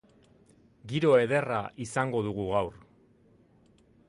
Giro 0.93 1.11
ederra 1.25 1.61
izango 1.87 2.25
dugu 2.29 2.49
gaur. 2.57 2.83